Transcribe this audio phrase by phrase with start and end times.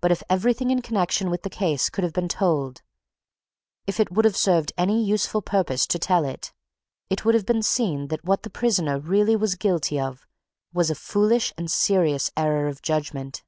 [0.00, 2.82] But if everything in connection with the case could have been told,
[3.86, 6.52] if it would have served any useful purpose to tell it,
[7.08, 10.26] it would have been seen that what the prisoner really was guilty of
[10.72, 13.44] was a foolish and serious error of judgment.